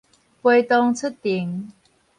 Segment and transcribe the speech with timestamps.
[0.41, 1.71] 陪同出庭